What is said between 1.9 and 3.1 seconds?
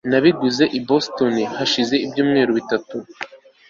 ibyumweru bitatu